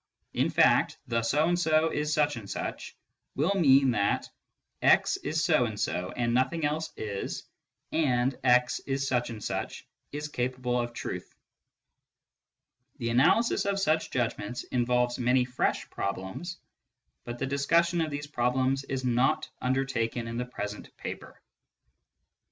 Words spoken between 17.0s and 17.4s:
but